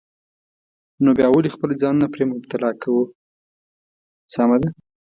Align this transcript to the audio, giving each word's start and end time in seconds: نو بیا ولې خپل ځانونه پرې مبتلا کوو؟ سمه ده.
نو 1.03 1.09
بیا 1.17 1.27
ولې 1.31 1.49
خپل 1.55 1.69
ځانونه 1.81 2.07
پرې 2.13 2.23
مبتلا 2.33 2.69
کوو؟ 2.81 3.03
سمه 4.33 4.57
ده. 4.61 4.69